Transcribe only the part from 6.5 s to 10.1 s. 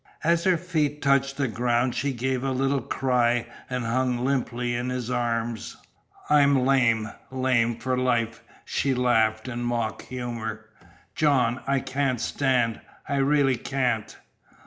lame lame for life!" she laughed in mock